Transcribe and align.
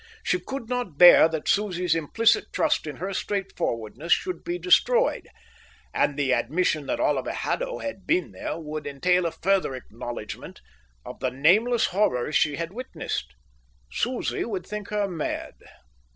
She 0.23 0.39
could 0.39 0.67
not 0.67 0.97
bear 0.97 1.29
that 1.29 1.47
Susie's 1.47 1.93
implicit 1.93 2.51
trust 2.51 2.87
in 2.87 2.95
her 2.95 3.13
straightforwardness 3.13 4.11
should 4.11 4.43
be 4.43 4.57
destroyed; 4.57 5.27
and 5.93 6.17
the 6.17 6.33
admission 6.33 6.87
that 6.87 6.99
Oliver 6.99 7.31
Haddo 7.31 7.77
had 7.77 8.07
been 8.07 8.31
there 8.31 8.57
would 8.57 8.87
entail 8.87 9.27
a 9.27 9.31
further 9.31 9.75
acknowledgment 9.75 10.59
of 11.05 11.19
the 11.19 11.29
nameless 11.29 11.85
horrors 11.93 12.35
she 12.35 12.55
had 12.55 12.73
witnessed. 12.73 13.35
Susie 13.91 14.43
would 14.43 14.65
think 14.65 14.87
her 14.89 15.07
mad. 15.07 15.53